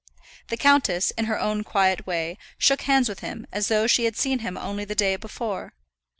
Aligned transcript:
The 0.47 0.57
countess, 0.57 1.11
in 1.11 1.25
her 1.25 1.39
own 1.39 1.63
quiet 1.63 2.07
way, 2.07 2.39
shook 2.57 2.81
hands 2.81 3.07
with 3.07 3.19
him 3.19 3.45
as 3.51 3.67
though 3.67 3.85
she 3.85 4.05
had 4.05 4.17
seen 4.17 4.39
him 4.39 4.57
only 4.57 4.83
the 4.83 4.95
day 4.95 5.15
before. 5.15 5.73